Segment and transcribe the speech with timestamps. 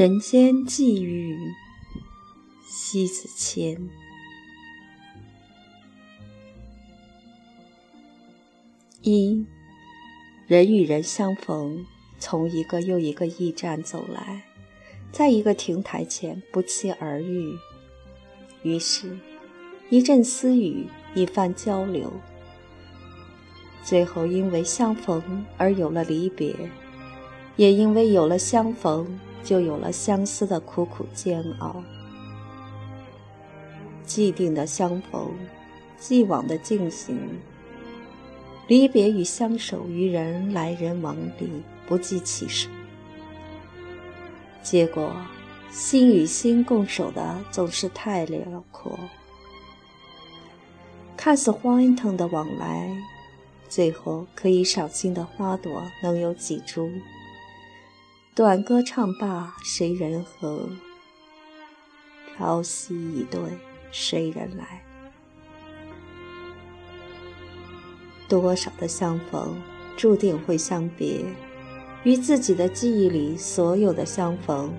[0.00, 1.52] 人间寄语，
[2.66, 3.90] 西子谦。
[9.02, 9.44] 一，
[10.46, 11.84] 人与人相逢，
[12.18, 14.42] 从一个又一个驿站走来，
[15.12, 17.54] 在一个亭台前不期而遇，
[18.62, 19.18] 于是，
[19.90, 22.10] 一阵私语，一番交流，
[23.84, 26.56] 最后因为相逢而有了离别，
[27.56, 29.20] 也因为有了相逢。
[29.42, 31.82] 就有了相思的苦苦煎熬，
[34.04, 35.30] 既定的相逢，
[35.98, 37.18] 既往的进行，
[38.68, 42.68] 离别与相守于人来人往里不计其数。
[44.62, 45.12] 结果，
[45.70, 48.98] 心与心共守的总是太辽阔，
[51.16, 52.94] 看似欢腾的往来，
[53.68, 56.90] 最后可以赏心的花朵能有几株？
[58.32, 60.70] 短歌唱罢，谁人和？
[62.38, 63.40] 朝夕已对，
[63.90, 64.82] 谁人来？
[68.28, 69.60] 多少的相逢，
[69.96, 71.24] 注定会相别。
[72.04, 74.72] 于自己的记忆里，所有的相逢，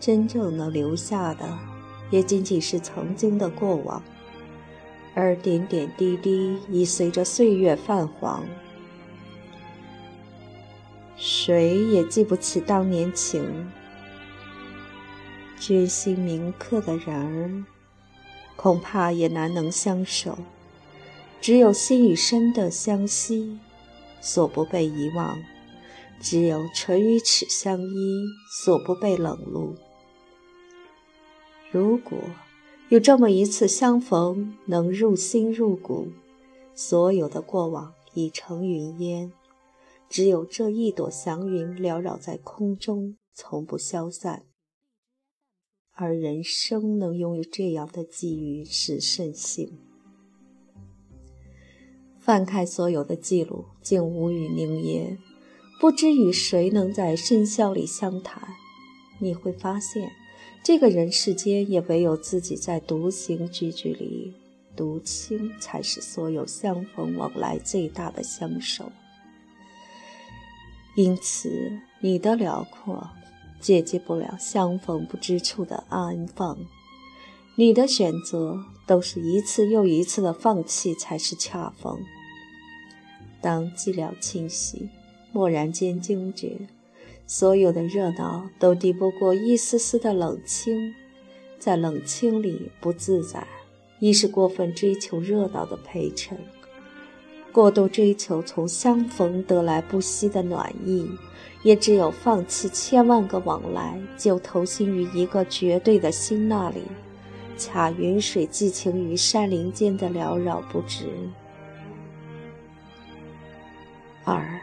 [0.00, 1.46] 真正能留下的，
[2.10, 4.02] 也仅仅是曾经的过往，
[5.14, 8.42] 而点点滴滴已随着岁月泛黄。
[11.16, 13.70] 谁也记不起当年情，
[15.58, 17.64] 决心铭刻的人儿，
[18.54, 20.36] 恐怕也难能相守。
[21.40, 23.58] 只有心与身的相惜，
[24.20, 25.38] 所不被遗忘；
[26.20, 29.74] 只有唇与齿相依，所不被冷落。
[31.70, 32.18] 如果
[32.90, 36.08] 有这么一次相逢，能入心入骨，
[36.74, 39.32] 所有的过往已成云烟。
[40.08, 44.44] 只有这一朵祥云缭绕在空中，从不消散。
[45.92, 49.78] 而人生能拥有这样的际遇，是甚幸。
[52.18, 55.16] 翻开所有的记录，竟无语凝噎。
[55.80, 58.42] 不知与谁能在深宵里相谈，
[59.20, 60.10] 你会发现，
[60.64, 64.34] 这个人世间也唯有自己在独行句句里
[64.74, 68.90] 独清，才是所有相逢往来最大的相守。
[70.96, 73.10] 因此，你的辽阔
[73.60, 76.56] 接济不了相逢不知处的安放；
[77.56, 81.98] 你的选择都是一次又一次的放弃，才是恰逢。
[83.42, 84.88] 当寂寥清晰，
[85.34, 86.66] 蓦然间惊觉，
[87.26, 90.94] 所有的热闹都抵不过一丝丝的冷清，
[91.58, 93.46] 在冷清里不自在，
[94.00, 96.38] 亦是过分追求热闹的陪衬。
[97.56, 101.10] 过度追求从相逢得来不息的暖意，
[101.62, 106.82] 也只有放弃千万个往来，就投心于一个绝对的心那里，
[107.56, 111.06] 恰云水寄情于山林间的缭绕不止。
[114.22, 114.60] 二，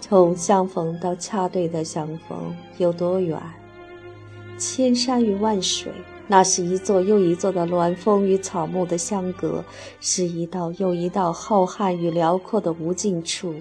[0.00, 3.36] 从相逢到恰对的相逢有多远？
[4.56, 5.90] 千山与万水。
[6.28, 9.64] 那是一座又一座的峦峰与草木的相隔，
[10.00, 13.54] 是一道又一道浩瀚与辽阔的无尽处。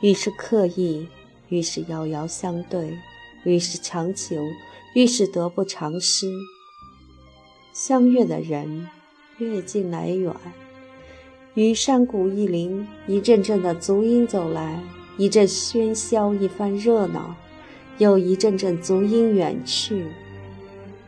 [0.00, 1.08] 愈是刻意，
[1.48, 2.98] 愈是遥遥相对；
[3.44, 4.36] 愈是强求，
[4.94, 6.30] 愈是得不偿失。
[7.72, 8.88] 相悦的人，
[9.38, 10.32] 越近来远。
[11.54, 14.78] 于山谷一林，一阵阵的足音走来，
[15.16, 17.34] 一阵喧嚣，一番热闹，
[17.96, 20.04] 又一阵阵足音远去。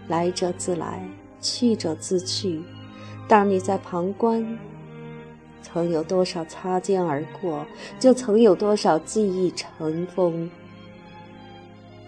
[0.08, 1.06] 来者自来，
[1.40, 2.62] 去者自去。
[3.28, 4.58] 当你在旁观，
[5.62, 7.66] 曾有多少擦肩而过，
[8.00, 10.50] 就曾有多少记忆尘封。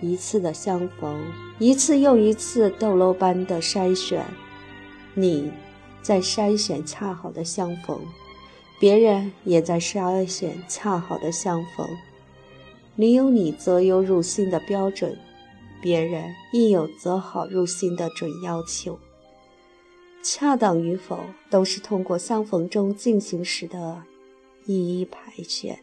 [0.01, 1.23] 一次的相逢，
[1.59, 4.25] 一次又一次豆楼般的筛选，
[5.13, 5.53] 你
[6.01, 8.01] 在筛选恰好的相逢，
[8.81, 11.87] 别人也在筛选恰好的相逢。
[12.95, 15.15] 你有你择优入心的标准。
[15.83, 18.99] 别人亦有择好入心的准要求，
[20.23, 21.19] 恰当与否
[21.49, 24.05] 都是通过相逢中进行时的
[24.67, 25.83] 一一排选。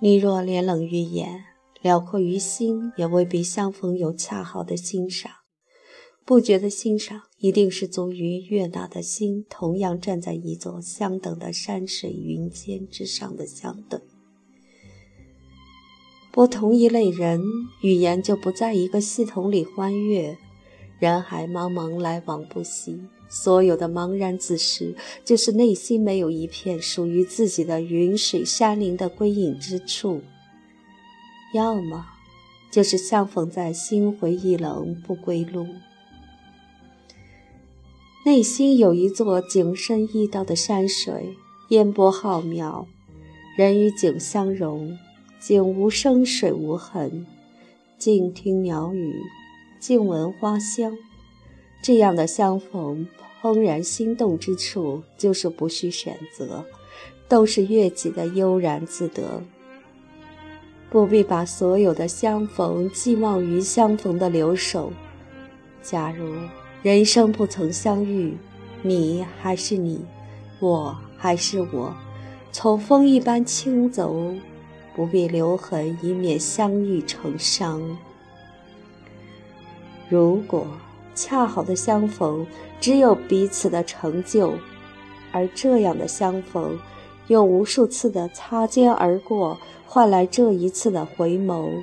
[0.00, 1.44] 你若连冷于眼，
[1.82, 5.32] 辽阔于心，也未必相逢有恰好的欣赏。
[6.24, 14.00] 不觉得欣赏，一定是足于悦纳的心，同样站在一座相等的山水云间之上的相等。
[16.40, 17.42] 不同一类人，
[17.82, 20.38] 语言就不在一个系统里欢悦。
[20.98, 22.98] 人海茫茫，来往不息，
[23.28, 30.22] 所有的茫然自失，就是内心没有一片属于自己的云水山林的归隐之处。
[31.52, 32.06] 要么
[32.70, 35.66] 就是相逢在心灰意冷不归路。
[38.24, 41.36] 内心有一座景深意道的山水，
[41.68, 42.86] 烟波浩渺，
[43.58, 44.96] 人与景相融，
[45.40, 47.26] 景无声，水无痕，
[47.96, 49.22] 静听鸟语，
[49.78, 50.92] 静闻花香。
[51.82, 53.08] 这样的相逢，
[53.40, 56.62] 怦然心动之处，就是不需选择，
[57.26, 59.42] 都是悦己的悠然自得。
[60.90, 64.92] 不必把所有的相逢寄望于相逢的留守。
[65.80, 66.34] 假如
[66.82, 68.36] 人生不曾相遇，
[68.82, 70.04] 你还是你，
[70.58, 71.94] 我还是我，
[72.52, 74.34] 从风一般轻走，
[74.94, 77.98] 不必留痕，以免相遇成伤。
[80.08, 80.66] 如果
[81.14, 82.46] 恰好的相逢
[82.80, 84.54] 只有彼此的成就，
[85.32, 86.78] 而这样的相逢，
[87.28, 89.58] 用无数次的擦肩而过。
[89.86, 91.82] 换来这一次的回眸，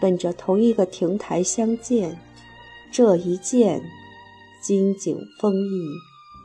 [0.00, 2.16] 奔着同一个亭台相见，
[2.92, 3.82] 这一见，
[4.62, 5.88] 金景风意，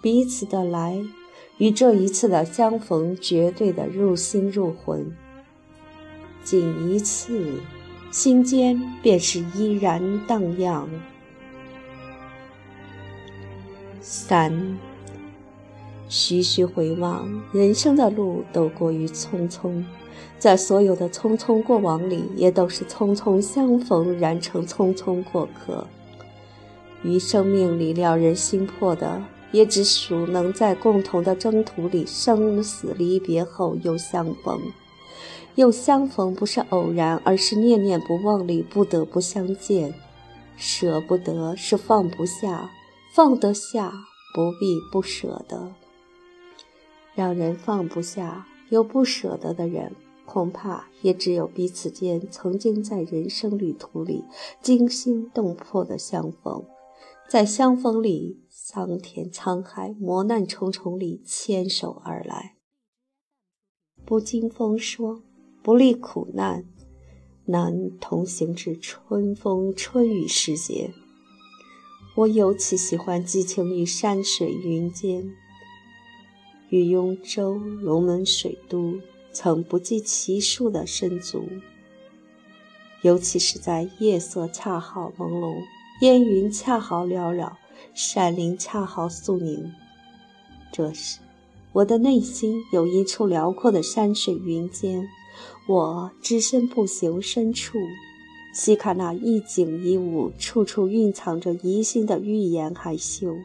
[0.01, 0.99] 彼此的来，
[1.59, 5.15] 与这一次的相逢，绝对的入心入魂。
[6.43, 7.61] 仅一次，
[8.11, 10.89] 心间便是依然荡漾。
[14.01, 14.77] 三，
[16.07, 19.83] 徐徐回望，人生的路都过于匆匆。
[20.39, 25.85] 在所有的匆匆过往里，也都是匆匆相逢，然成匆匆过客。
[27.03, 29.21] 于生命里撩人心魄的，
[29.51, 34.59] 也只属能在共同的征途里，生死离别后又相逢。
[35.59, 39.93] 又相逢不是偶然，而是念念不忘里不得不相见。
[40.55, 42.71] 舍不得是放不下，
[43.13, 43.91] 放得下
[44.33, 45.73] 不必不舍得。
[47.13, 49.93] 让人放不下又不舍得的人。
[50.25, 54.23] 恐怕也只有彼此间曾经在人生旅途里
[54.61, 56.63] 惊心动魄的相逢，
[57.27, 62.55] 在相逢里桑田沧海、磨难重重里牵手而来。
[64.05, 65.23] 不经风霜，
[65.61, 66.65] 不历苦难，
[67.45, 70.91] 难同行至春风春雨时节。
[72.15, 75.31] 我尤其喜欢寄情于山水云间，
[76.69, 78.99] 与雍州、龙门水都。
[79.31, 81.47] 曾不计其数的深足，
[83.03, 85.53] 尤其是在夜色恰好朦胧，
[86.01, 87.55] 烟云恰好缭绕，
[87.93, 89.71] 山林恰好肃宁。
[90.73, 91.19] 这时，
[91.73, 95.07] 我的内心有一处辽阔的山水云间，
[95.67, 97.77] 我只身步行深处，
[98.53, 103.35] 细看那一景一物，处处蕴藏着疑心的欲言还休。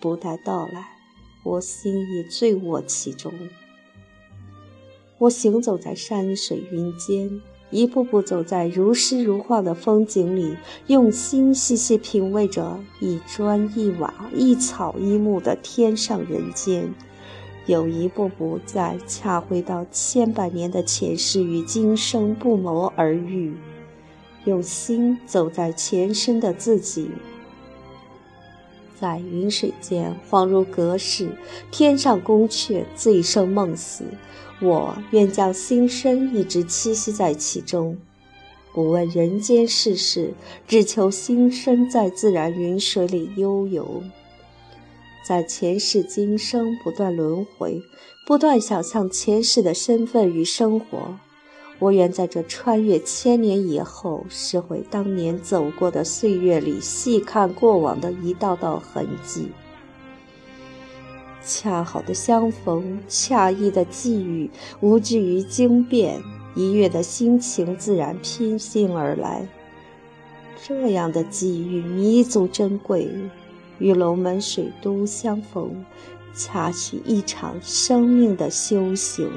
[0.00, 0.96] 不待到来，
[1.44, 3.32] 我心已醉卧其中。
[5.18, 16.94] 我行走在山水云间，一步步走在如诗如画的风景里，用心细细品味着一砖一瓦、一草一木的天上人间，
[17.66, 23.54] 又一步步在恰回到千百年的前世与今生不谋而遇，
[24.44, 27.10] 用心走在前生的自己，
[28.98, 31.30] 在云水间恍如隔世，
[31.70, 34.04] 天上宫阙醉生梦死。
[34.62, 37.98] 我愿将心身一直栖息在其中，
[38.72, 40.32] 不问人间世事，
[40.66, 44.02] 只求心身在自然云水里悠游，
[45.26, 47.82] 在前世今生不断轮回，
[48.24, 51.18] 不断想象前世的身份与生活。
[51.80, 59.48] 我愿在这穿越千年以后，拾回当年走过的岁月里，细看过往的一道道痕迹。
[61.44, 64.48] 恰好的相逢，恰意的际遇，
[64.80, 66.22] 无惧于惊变，
[66.54, 69.48] 一月的心情自然偏心而来。
[70.64, 73.10] 这样的际遇弥足珍贵，
[73.78, 75.84] 与龙门水都相逢，
[76.34, 79.30] 恰是一场生命的修行。